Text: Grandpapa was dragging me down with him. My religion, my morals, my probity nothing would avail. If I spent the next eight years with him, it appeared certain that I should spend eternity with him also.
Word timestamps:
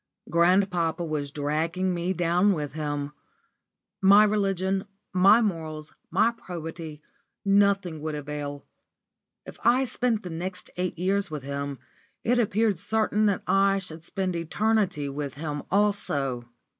Grandpapa 0.31 1.05
was 1.05 1.29
dragging 1.29 1.93
me 1.93 2.11
down 2.11 2.53
with 2.53 2.73
him. 2.73 3.11
My 4.01 4.23
religion, 4.23 4.85
my 5.13 5.41
morals, 5.41 5.93
my 6.09 6.31
probity 6.31 7.03
nothing 7.45 8.01
would 8.01 8.15
avail. 8.15 8.65
If 9.45 9.59
I 9.63 9.85
spent 9.85 10.23
the 10.23 10.31
next 10.31 10.71
eight 10.75 10.97
years 10.97 11.29
with 11.29 11.43
him, 11.43 11.77
it 12.23 12.39
appeared 12.39 12.79
certain 12.79 13.27
that 13.27 13.43
I 13.45 13.77
should 13.77 14.03
spend 14.03 14.35
eternity 14.35 15.07
with 15.07 15.35
him 15.35 15.61
also. 15.69 16.49